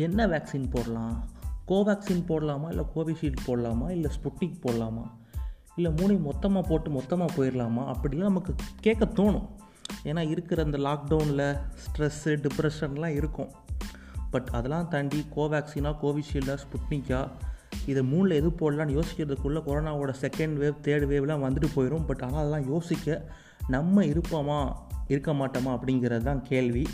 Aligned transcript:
என்ன 0.00 0.26
வேக்சின் 0.26 0.70
போடலாம்? 0.70 1.14
கோவேக்சின் 1.68 2.22
போடலாமா? 2.28 2.68
இல்லை 2.68 2.84
கோவிஷீல்டு 2.94 3.42
போடலாமா? 3.46 3.90
இல்லை 3.90 4.10
ஸ்புட்னிக் 4.16 4.60
போடலாமா? 4.64 5.04
இல்லை 5.76 5.90
மூணையும் 5.92 6.22
மொத்தமாக 6.22 6.68
போட்டு 6.68 6.90
மொத்தமாக 6.90 7.30
போயிடலாமா 7.36 7.82
அப்படிலாம் 7.90 8.28
நமக்கு 8.30 8.54
கேட்க 8.80 9.04
தோணும். 9.04 9.48
ஏன்னா 10.04 10.28
இருக்கிற 10.28 10.62
அந்த 10.62 10.78
லாக்டவுனில் 10.78 11.44
ஸ்ட்ரெஸ்ஸு 11.82 12.46
டிப்ரெஷன்லாம் 12.46 13.16
இருக்கும். 13.20 13.50
பட் 14.30 14.48
அதெல்லாம் 14.52 14.88
தாண்டி 14.88 15.26
கோவேக்சினா 15.36 15.92
கோவிஷீல்டா 16.02 16.56
ஸ்புட்னிக்கா 16.64 17.20
இதை 17.86 18.02
மூணில் 18.12 18.38
எது 18.40 18.48
போடலான்னு 18.48 18.96
யோசிக்கிறதுக்குள்ளே 18.98 19.60
கொரோனாவோட 19.66 20.12
செகண்ட் 20.20 20.56
வேவ் 20.62 20.82
தேர்ட் 20.86 21.06
வேவ்லாம் 21.12 21.44
வந்துட்டு 21.46 21.68
போயிடும் 21.76 22.06
பட் 22.06 22.22
ஆனால் 22.22 22.38
அதெல்லாம் 22.38 22.68
யோசிக்க 22.68 23.30
நம்ம 23.68 24.04
இருப்போமா 24.04 24.60
இருக்க 25.08 25.32
மாட்டோமா 25.32 25.70
அப்படிங்கிறது 25.76 26.22
தான் 26.22 26.42
கேள்வி. 26.42 26.86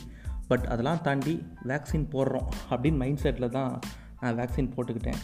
பட் 0.48 0.64
அதெல்லாம் 0.72 1.02
தாண்டி 1.06 1.34
வேக்சின் 1.70 2.06
போடுறோம் 2.12 2.48
அப்படின்னு 2.70 3.00
மைண்ட் 3.02 3.22
செட்டில் 3.22 3.54
தான் 3.58 3.72
நான் 4.20 4.39
வேக்சின் 4.40 4.72
போட்டுக்கிட்டேன். 4.75 5.21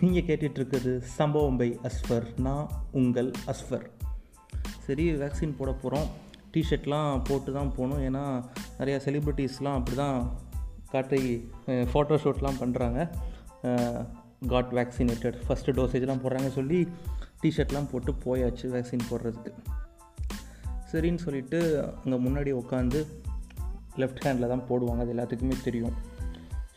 நீங்கள் 0.00 0.26
கேட்டுட்ருக்குது 0.28 0.92
சம்பவம் 1.18 1.58
பை 1.60 1.68
அஸ்ஃபர் 1.88 2.26
நான் 2.46 2.66
உங்கள் 3.00 3.30
அஸ்ஃபர் 3.52 3.86
சரி 4.86 5.04
வேக்சின் 5.22 5.56
போட 5.58 5.70
போகிறோம் 5.82 6.08
டிஷர்ட்லாம் 6.54 7.22
போட்டு 7.28 7.50
தான் 7.56 7.72
போகணும். 7.76 8.02
ஏன்னா 8.08 8.24
நிறையா 8.78 8.98
செலிப்ரிட்டிஸ்லாம் 9.06 9.78
அப்படி 9.78 9.96
தான் 9.96 10.18
காட்டி 10.92 11.20
ஃபோட்டோ 11.92 12.16
ஷூட்லாம் 12.24 12.60
பண்ணுறாங்க 12.60 13.00
காட் 14.52 14.72
வேக்சினேட்டட் 14.78 15.38
ஃபஸ்ட்டு 15.46 15.74
டோசேஜ்லாம் 15.78 16.22
போடுறாங்க 16.22 16.50
சொல்லி 16.58 16.80
டிஷர்ட்லாம் 17.42 17.90
போட்டு 17.92 18.12
போயாச்சு 18.24 18.66
வேக்சின் 18.74 19.08
போடுறதுக்கு. 19.10 19.52
சரின்னு 20.90 21.24
சொல்லிவிட்டு 21.24 21.60
அங்கே 22.02 22.18
முன்னாடி 22.26 22.50
உட்காந்து 22.62 23.00
லெஃப்ட் 24.02 24.22
ஹேண்டில் 24.26 24.52
தான் 24.54 24.66
போடுவாங்க 24.70 25.04
அது 25.06 25.14
எல்லாத்துக்குமே 25.16 25.58
தெரியும். 25.66 25.96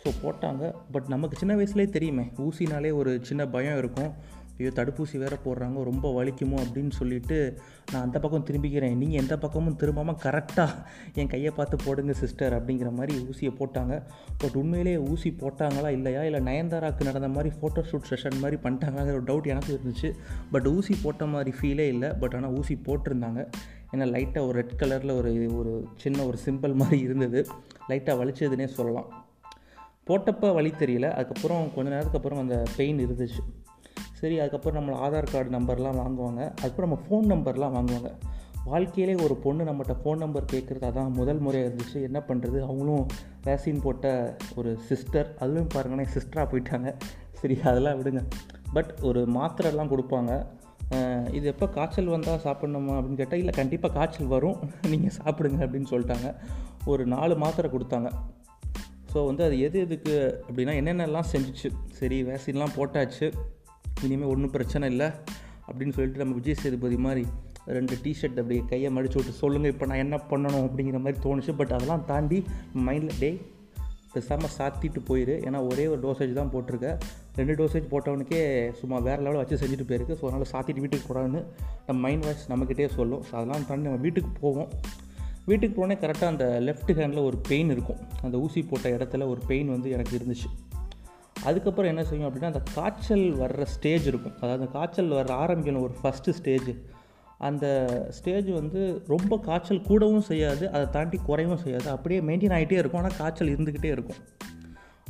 ஸோ 0.01 0.09
போட்டாங்க. 0.23 0.65
பட் 0.91 1.07
நமக்கு 1.13 1.39
சின்ன 1.39 1.55
வயசுலேயே 1.59 1.89
தெரியுமே 1.95 2.27
ஊசினாலே 2.47 2.91
ஒரு 2.99 3.13
சின்ன 3.29 3.47
பயம் 3.55 3.79
இருக்கும். 3.83 4.11
ஐயோ 4.59 4.71
தடுப்பூசி 4.77 5.17
வேறு 5.21 5.35
போடுறாங்க 5.43 5.83
ரொம்ப 5.89 6.07
வலிக்குமோ 6.15 6.57
அப்படின்னு 6.63 6.93
சொல்லிட்டு 6.97 7.35
நான் 7.91 8.05
அந்த 8.05 8.17
பக்கம் 8.23 8.45
திரும்பிக்கிறேன். 8.47 8.95
நீங்கள் 9.01 9.21
எந்த 9.21 9.35
பக்கமும் 9.43 9.77
திரும்பாமல் 9.81 10.17
கரெக்டாக 10.23 10.81
என் 11.19 11.31
கையை 11.33 11.51
பார்த்து 11.57 11.77
போடுங்க 11.85 12.13
சிஸ்டர் 12.21 12.55
அப்படிங்கிற 12.57 12.89
மாதிரி 12.97 13.13
ஊசியை 13.29 13.51
போட்டாங்க. 13.59 13.93
பட் 14.41 14.57
உண்மையிலேயே 14.61 14.97
ஊசி 15.11 15.29
போட்டாங்களா 15.43 15.91
இல்லையா? 15.97 16.23
இல்லை 16.29 16.41
நயன்தாராக்கு 16.49 17.07
நடந்த 17.09 17.29
மாதிரி 17.35 17.51
ஃபோட்டோ 17.59 17.83
ஷூட் 17.91 18.09
செஷன் 18.11 18.41
மாதிரி 18.43 18.59
பண்ணிட்டாங்களாங்கிற 18.65 19.17
ஒரு 19.21 19.27
டவுட் 19.31 19.51
எனக்கு 19.53 19.73
இருந்துச்சு. 19.77 20.11
பட் 20.55 20.67
ஊசி 20.75 20.95
போட்ட 21.05 21.25
மாதிரி 21.35 21.53
ஃபீலே 21.59 21.87
இல்லை. 21.95 22.11
பட் 22.23 22.35
ஆனால் 22.39 22.55
ஊசி 22.61 22.77
போட்டிருந்தாங்க. 22.89 23.43
ஏன்னா 23.93 24.01
லைட்டாக 24.01 24.47
ஒரு 24.47 24.51
ரெட் 24.51 24.81
கலரில் 24.81 25.17
ஒரு 25.17 25.57
ஒரு 25.57 25.85
சின்ன 25.95 26.23
ஒரு 26.23 26.37
சிம்பிள் 26.45 26.73
மாதிரி 26.73 26.99
இருந்தது. 26.99 27.47
லைட்டாக 27.89 28.17
வலிச்சதுன்னே 28.21 28.65
சொல்லலாம். 28.65 29.25
போட்டப்போ 30.07 30.53
வழி 30.53 30.69
தெரியல. 30.69 31.11
அதுக்கப்புறம் 31.11 31.73
கொஞ்ச 31.75 31.89
நேரத்துக்கு 31.89 32.17
அப்புறம் 32.17 32.39
அந்த 32.39 32.63
பெயின் 32.75 32.97
இருந்துச்சு. 32.97 33.39
சரி 34.13 34.39
அதுக்கப்புறம் 34.39 34.87
நம்மளை 34.87 34.91
ஆதார் 34.91 35.31
கார்டு 35.31 35.59
நம்பர்லாம் 35.59 35.95
வாங்குவாங்க. 35.95 36.37
அதுக்கப்புறம் 36.37 36.89
நம்ம 36.89 36.99
ஃபோன் 37.07 37.29
நம்பர்லாம் 37.29 37.75
வாங்குவாங்க. 37.77 38.11
வாழ்க்கையிலே 38.65 39.23
ஒரு 39.23 39.35
பொண்ணு 39.35 39.63
நம்மகிட்ட 39.63 39.95
ஃபோன் 40.03 40.17
நம்பர் 40.17 40.45
கேட்குறது 40.51 40.81
அதான் 40.81 41.11
முதல் 41.11 41.37
முறையாக 41.37 41.75
இருந்துச்சு. 41.75 42.01
என்ன 42.01 42.23
பண்ணுறது 42.27 42.61
அவங்களும் 42.61 43.07
வேக்சின் 43.43 43.81
போட்ட 43.81 44.35
ஒரு 44.55 44.77
சிஸ்டர் 44.77 45.35
அதுவும் 45.39 45.67
பாருங்கன்னா 45.75 46.05
சிஸ்டராக 46.13 46.47
போயிட்டாங்க. 46.51 46.95
சரி 47.31 47.61
அதெல்லாம் 47.61 48.03
விடுங்க. 48.03 48.27
பட் 48.73 48.93
ஒரு 49.01 49.25
மாத்திரைலாம் 49.25 49.89
கொடுப்பாங்க. 49.89 50.45
இது 51.31 51.47
எப்போ 51.47 51.67
காய்ச்சல் 51.67 52.05
வந்தால் 52.05 52.43
சாப்பிட்ணுமா 52.43 52.93
அப்படின்னு 52.97 53.15
கேட்டால் 53.15 53.39
இல்லை 53.39 53.53
கண்டிப்பாக 53.53 53.93
காய்ச்சல் 53.93 54.27
வரும். 54.27 54.57
நீங்கள் 54.93 55.15
சாப்பிடுங்க 55.19 55.59
அப்படின்னு 55.65 55.91
சொல்லிட்டாங்க. 55.91 56.29
ஒரு 56.85 57.05
நாலு 57.05 57.35
மாத்திரை 57.35 57.69
கொடுத்தாங்க. 57.71 58.09
ஸோ 59.13 59.25
வந்து 59.25 59.43
அது 59.43 59.59
எது 59.59 59.79
எதுக்கு 59.79 60.43
அப்படின்னா 60.47 60.73
என்னென்னலாம் 60.81 61.29
செஞ்சிச்சு. 61.33 61.69
சரி 61.91 62.23
வேக்சின்லாம் 62.23 62.75
போட்டாச்சு. 62.77 63.27
இனிமேல் 64.03 64.29
ஒன்றும் 64.29 64.51
பிரச்சனை 64.51 64.89
இல்லை 64.89 65.07
அப்படின்னு 65.67 65.95
சொல்லிட்டு 65.95 66.23
நம்ம 66.23 66.35
விஜய் 66.35 66.59
சேதுபதி 66.63 66.97
மாதிரி 66.97 67.25
ரெண்டு 67.77 67.95
டிஷர்ட் 68.03 68.39
அப்படியே 68.41 68.61
கையை 68.65 68.89
மடிச்சு 68.95 69.17
விட்டு 69.17 69.31
சொல்லுங்கள் 69.31 69.71
இப்போ 69.71 69.85
நான் 69.85 69.97
என்ன 69.97 70.17
பண்ணணும்? 70.29 70.65
அப்படிங்கிற 70.67 70.99
மாதிரி 70.99 71.19
தோணுச்சு. 71.25 71.55
பட் 71.55 71.71
அதெல்லாம் 71.71 72.05
தாண்டி 72.05 72.43
மைண்டில் 72.87 73.19
டே 73.19 73.31
பேசாமல் 74.13 74.53
சாத்திட்டு 74.57 75.01
போயிரு. 75.09 75.35
ஏன்னா 75.47 75.59
ஒரே 75.71 75.85
ஒரு 75.93 75.99
டோசேஜ் 76.05 76.37
தான் 76.39 76.51
போட்டிருக்கேன் 76.53 76.97
ரெண்டு 77.39 77.53
டோசேஜ் 77.59 77.91
போட்டவனுக்கே 77.91 78.41
சும்மா 78.79 78.97
வேறு 79.07 79.21
லெவலில் 79.25 79.41
வச்சு 79.41 79.59
செஞ்சுட்டு 79.61 79.87
போயிருக்கு. 79.89 80.17
ஸோ 80.19 80.25
அதனால் 80.29 80.51
சாத்திட்டு 80.53 80.83
வீட்டுக்கு 80.85 81.07
போகிறான்னு 81.09 81.41
நம்ம 81.87 81.99
மைண்ட் 82.05 82.25
வாய்ஸ் 82.27 82.47
நம்மக்கிட்டே 82.53 82.89
சொல்லும். 82.97 83.23
ஸோ 83.27 83.31
அதெல்லாம் 83.37 83.67
தாண்டி 83.69 83.87
நம்ம 83.89 84.01
வீட்டுக்கு 84.07 84.33
போவோம். 84.41 84.71
வீட்டுக்கு 85.49 85.75
போனே 85.81 85.95
கரெக்டாக 86.01 86.33
அந்த 86.33 86.45
லெஃப்ட் 86.67 86.91
ஹேண்டில் 86.97 87.27
ஒரு 87.29 87.37
பெயின் 87.51 87.69
இருக்கும். 87.75 88.01
அந்த 88.25 88.35
ஊசி 88.45 88.61
போட்ட 88.71 88.89
இடத்துல 88.97 89.27
ஒரு 89.33 89.41
பெயின் 89.51 89.69
வந்து 89.75 89.89
எனக்கு 89.97 90.13
இருந்துச்சு. 90.19 90.49
அதுக்கப்புறம் 91.49 91.91
என்ன 91.91 92.03
செய்யும் 92.07 92.27
அப்படின்னா 92.27 92.51
அந்த 92.53 92.61
காய்ச்சல் 92.75 93.25
வர்ற 93.41 93.65
ஸ்டேஜ் 93.75 94.07
இருக்கும். 94.11 94.35
அதாவது 94.41 94.65
காய்ச்சல் 94.75 95.13
வர 95.19 95.33
ஆரம்பிக்கணும் 95.43 95.85
ஒரு 95.87 95.95
ஃபஸ்ட்டு 96.01 96.35
ஸ்டேஜ் 96.39 96.69
அந்த 97.47 97.65
ஸ்டேஜ் 98.09 98.49
வந்து 98.49 98.81
ரொம்ப 99.07 99.33
காய்ச்சல் 99.37 99.81
கூடவும் 99.81 100.25
செய்யாது 100.29 100.71
அதை 100.71 100.85
தாண்டி 100.89 101.17
குறையவும் 101.27 101.61
செய்யாது. 101.65 101.87
அப்படியே 101.89 102.19
மெயின்டைன் 102.21 102.55
ஆகிட்டே 102.57 102.77
இருக்கும். 102.81 103.01
ஆனால் 103.01 103.17
காய்ச்சல் 103.17 103.51
இருந்துக்கிட்டே 103.55 103.91
இருக்கும். 103.95 104.21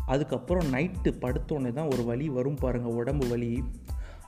அதுக்கப்புறம் 0.05 0.67
நைட்டு 0.73 1.11
படுத்தோடனே 1.23 1.71
தான் 1.73 1.89
ஒரு 1.93 2.03
வலி 2.03 2.27
வரும் 2.29 2.59
பாருங்கள் 2.59 2.91
உடம்பு 2.91 3.25
வலி. 3.27 3.63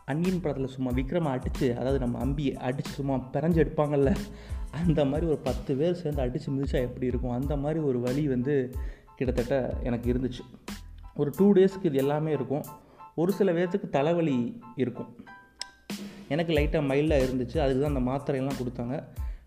அன்னியின் 0.05 0.41
படத்தில் 0.41 0.73
சும்மா 0.75 0.91
விக்ரம 0.91 1.29
அடித்து 1.35 1.67
அதாவது 1.77 1.99
நம்ம 1.99 2.17
அம்பியை 2.25 2.53
அடித்து 2.67 2.91
சும்மா 2.91 3.15
பிறஞ்சு 3.33 3.59
எடுப்பாங்கல்ல 3.63 4.11
அந்த 4.79 5.05
மாதிரி 5.05 5.25
ஒரு 5.27 5.39
பத்து 5.47 5.71
பேர் 5.75 5.99
சேர்ந்து 6.01 6.21
அடித்து 6.21 6.51
மிதிச்சா 6.51 6.79
எப்படி 6.87 7.05
இருக்கும்? 7.05 7.31
அந்த 7.31 7.55
மாதிரி 7.55 7.79
ஒரு 7.89 7.99
வலி 7.99 8.27
வந்து 8.27 8.55
கிட்டத்தட்ட 9.15 9.55
எனக்கு 9.83 10.07
இருந்துச்சு. 10.13 10.43
ஒரு 11.15 11.31
டூ 11.37 11.47
டேஸ்க்கு 11.53 11.89
இது 11.89 11.97
எல்லாமே 11.97 12.31
இருக்கும். 12.31 12.65
ஒரு 13.15 13.31
சில 13.31 13.51
பேர்த்துக்கு 13.51 13.89
தலைவலி 13.89 14.37
இருக்கும். 14.75 15.09
எனக்கு 16.31 16.53
லைட்டாக 16.53 16.83
மைல்டாக 16.83 17.23
இருந்துச்சு. 17.23 17.57
அதுக்கு 17.57 17.81
தான் 17.81 17.95
அந்த 17.95 18.11
மாத்திரையெல்லாம் 18.11 18.59
கொடுத்தாங்க. 18.61 19.03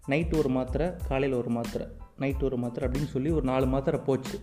நைட்டு 0.09 0.39
ஒரு 0.39 0.49
மாத்திரை 0.49 0.91
காலையில் 1.09 1.39
ஒரு 1.39 1.49
மாத்திரை. 1.49 1.87
நைட்டு 2.19 2.43
ஒரு 2.43 2.56
மாத்திரை 2.56 2.89
அப்படின்னு 2.89 3.06
சொல்லி 3.06 3.31
ஒரு 3.31 3.43
நாலு 3.43 3.67
மாத்திரை 3.67 4.00
போச்சு. 4.00 4.41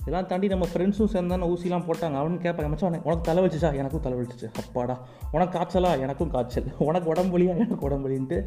இதெல்லாம் 0.00 0.26
தாண்டி 0.26 0.48
நம்ம 0.48 0.66
ஃப்ரெண்ட்ஸும் 0.74 1.12
சேர்ந்தான 1.12 1.46
ஊசிலாம் 1.46 1.84
போட்டாங்க. 1.84 2.16
அவனு 2.20 2.38
கேட்பாங்க 2.40 2.68
மச்சான் 2.68 3.02
உனக்கு 3.02 3.20
தலை 3.20 3.44
வலிச்சிச்சா? 3.44 3.76
எனக்கும் 3.76 4.00
தலை 4.00 4.18
வலிச்சிச்சு. 4.18 4.52
அப்பாடா 4.52 5.08
உனக்கு 5.32 5.58
காய்ச்சலா? 5.58 6.00
எனக்கும் 6.00 6.30
காய்ச்சல். 6.30 6.64
உனக்கு 6.78 7.12
உடம்புலியா 7.14 7.48
எனக்கு 7.48 7.90
உடம்புலின்ட்டு 7.90 8.44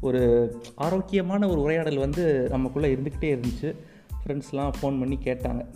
ஒரு 0.00 0.22
ஆரோக்கியமான 0.74 1.48
ஒரு 1.48 1.60
உரையாடல் 1.60 1.96
வந்து 1.96 2.48
நமக்குள்ளே 2.48 2.94
இருந்துக்கிட்டே 2.94 3.40
இருந்துச்சு. 3.40 3.76
ஃப்ரெண்ட்ஸ்லாம் 4.24 4.72
ஃபோன் 4.80 4.80
பண்ணி 4.80 5.18
கேட்டாங்க. 5.22 5.66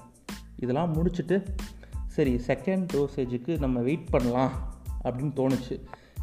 இதெல்லாம் 0.57 0.95
முடிச்சுட்டு 0.95 1.45
சரி 2.07 2.41
செகண்ட் 2.47 2.87
டோசேஜுக்கு 2.93 3.59
நம்ம 3.59 3.81
வெயிட் 3.81 4.11
பண்ணலாம். 4.11 4.53
அப்படின்னு 5.05 5.37
தோணுச்சு. 5.37 5.83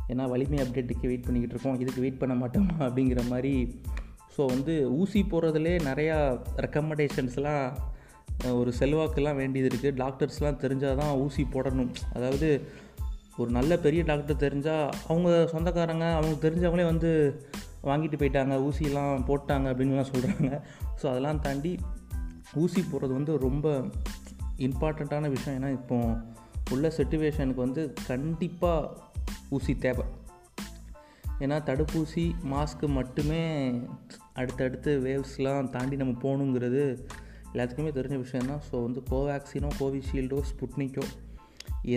ஏன்னா 0.09 0.29
வலிமை 0.29 0.59
அப்டேட்டுக்கு 0.59 1.09
வெயிட் 1.11 1.25
பண்ணிக்கிட்டு 1.25 1.55
இருக்கோம். 1.55 1.79
இதுக்கு 1.79 2.01
வெயிட் 2.01 2.17
பண்ண 2.17 2.35
மாட்டோமா? 2.35 2.75
அப்படிங்கிற 2.87 3.27
மாதிரி. 3.27 3.81
ஸோ 4.37 4.45
வந்து 4.45 4.91
ஊசி 4.91 5.21
போடுறதுலே 5.31 5.73
நிறையா 5.83 6.17
ரெக்கமெண்டேஷன்ஸ்லாம் 6.57 7.63
ஒரு 8.51 8.73
செல்வாக்கெல்லாம் 8.79 9.35
வேண்டியது 9.35 9.69
இருக்குது 9.69 9.97
டாக்டர்ஸ்லாம் 9.97 10.59
தெரிஞ்சால் 10.59 10.95
தான் 10.95 11.15
ஊசி 11.15 11.43
போடணும். 11.43 11.89
அதாவது 12.13 12.49
ஒரு 13.37 13.51
நல்ல 13.51 13.77
பெரிய 13.77 14.03
டாக்டர் 14.03 14.43
தெரிஞ்சால் 14.45 14.91
அவங்க 15.07 15.49
சொந்தக்காரங்க 15.51 16.13
அவங்க 16.13 16.49
தெரிஞ்சவங்களே 16.49 16.85
வந்து 16.85 17.09
வாங்கிட்டு 17.83 18.17
போயிட்டாங்க 18.17 18.55
ஊசியெல்லாம் 18.67 19.13
போட்டாங்க 19.27 19.67
அப்படின்லாம் 19.71 20.11
சொல்கிறாங்க 20.13 20.61
ஸோ 21.01 21.05
அதெல்லாம் 21.07 21.41
தாண்டி 21.41 21.79
ஊசி 22.53 22.81
போடுறது 22.81 23.13
வந்து 23.13 23.37
ரொம்ப 23.37 23.67
இம்பார்ட்டண்ட்டான 24.57 25.29
விஷயம். 25.29 25.63
ஏன்னா 25.63 25.71
இப்போ 25.71 25.97
உள்ள 26.71 26.87
சுச்சுவேஷனுக்கு 26.97 27.55
வந்து 27.55 27.93
கண்டிப்பாக 28.07 29.07
ஊசி 29.49 29.73
தேவை 29.85 30.05
ஏன்னா 31.43 31.57
தடுப்பூசி 31.69 32.23
மாஸ்க்கு 32.51 32.87
மட்டுமே 32.97 33.41
அடுத்தடுத்து 34.33 34.91
வேவ்ஸ்லாம் 35.05 35.69
தாண்டி 35.69 35.95
நம்ம 35.95 36.15
போகணுங்கிறது 36.23 36.83
எல்லாத்துக்குமே 37.53 37.91
தெரிஞ்ச 37.97 38.17
விஷயம் 38.17 38.49
தான். 38.51 38.63
ஸோ 38.69 38.75
வந்து 38.85 39.01
கோவேக்சினோ 39.11 39.69
கோவிஷீல்டோ 39.79 40.39
ஸ்புட்னிக்கோ 40.49 41.05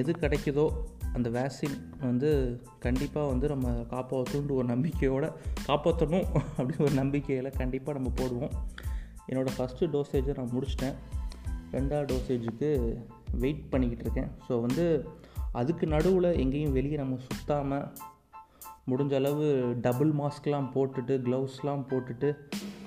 எது 0.00 0.12
கிடைக்குதோ 0.12 0.66
அந்த 1.16 1.28
வேக்சின் 1.30 1.76
வந்து 2.00 2.30
கண்டிப்பாக 2.78 3.30
வந்து 3.32 3.46
நம்ம 3.48 3.70
காப்பாற்றணுன்ற 3.94 4.54
ஒரு 4.60 4.68
நம்பிக்கையோடு 4.74 5.28
காப்பாற்றணும் 5.68 6.28
அப்படின்னு 6.58 6.86
ஒரு 6.88 6.96
நம்பிக்கையில் 7.02 7.56
கண்டிப்பாக 7.58 7.96
நம்ம 7.98 8.12
போடுவோம். 8.20 8.54
என்னோடய 9.28 9.56
ஃபஸ்ட்டு 9.58 9.90
டோசேஜை 9.94 10.36
நான் 10.38 10.54
முடிச்சிட்டேன். 10.54 10.96
ரெண்டாவது 11.72 12.06
டோசேஜுக்கு 12.12 12.70
வெயிட் 13.42 13.68
பண்ணிக்கிட்டு 13.70 14.06
இருக்கேன். 14.06 14.30
ஸோ 14.48 14.60
வந்து 14.60 14.84
அதுக்கு 15.52 15.86
நடுவில் 15.86 16.38
எங்கேயும் 16.38 16.72
வெளியே 16.72 16.96
நம்ம 16.96 17.16
சுற்றாமல் 17.16 17.92
முடிஞ்ச 18.90 19.14
அளவு 19.14 19.74
டபுள் 19.80 20.12
மாஸ்க்லாம் 20.12 20.70
போட்டுட்டு 20.74 21.18
க்ளவுஸ்லாம் 21.20 21.84
போட்டுட்டு 21.90 22.36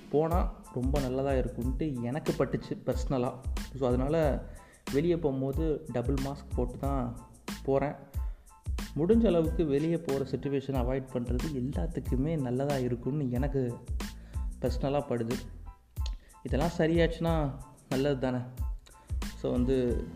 போனால் 0.10 0.56
ரொம்ப 0.74 1.00
நல்லதாக 1.00 1.40
இருக்கும்ட்டு 1.40 2.02
எனக்கு 2.02 2.34
பட்டுச்சு 2.38 2.78
பர்ஸ்னலாக 2.86 3.34
ஸோ 3.80 3.86
அதனால் 3.86 4.42
வெளியே 4.92 5.18
போகும்போது 5.18 5.86
டபுள் 5.92 6.16
மாஸ்க் 6.16 6.56
போட்டு 6.56 6.78
தான் 6.78 7.18
போகிறேன் 7.64 7.96
முடிஞ்ச 8.98 9.26
அளவுக்கு 9.26 9.66
வெளியே 9.66 9.98
போகிற 9.98 10.26
சுச்சுவேஷன் 10.26 10.86
அவாய்ட் 10.86 11.08
பண்ணுறது 11.14 11.44
எல்லாத்துக்குமே 11.54 12.42
நல்லதாக 12.42 12.80
இருக்கும்னு 12.80 13.32
எனக்கு 13.32 13.74
பர்ஸ்னலாக 14.62 15.04
படுது. 15.10 15.34
இதெல்லாம் 16.44 16.72
சரியாச்சுன்னா 16.78 17.56
நல்லது 17.90 18.20
தானே 18.20 18.38
ஸோ 19.42 19.52
வந்து 19.52 20.08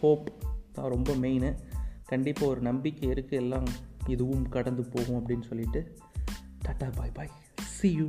ஹோப் 0.00 0.32
தான் 0.72 0.90
ரொம்ப 0.90 1.12
மெயினு 1.14 1.66
கண்டிப்பாக 2.08 2.50
ஒரு 2.50 2.60
நம்பிக்கை 2.60 3.08
இருக்குது 3.10 3.40
எல்லாம் 3.40 3.68
இதுவும் 4.06 4.44
கடந்து 4.48 4.82
போகும் 4.84 5.18
அப்படின்னு 5.20 5.42
சொல்லிட்டு 5.42 5.80
tata 6.64 6.88
bye 6.96 7.14
bye 7.14 7.32
see 7.66 7.90
you 7.92 8.06